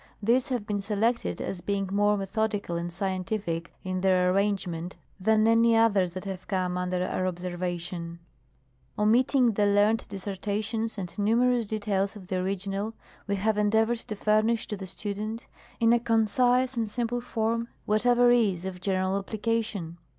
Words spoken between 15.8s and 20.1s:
a concise and simple form, whatever is of general application.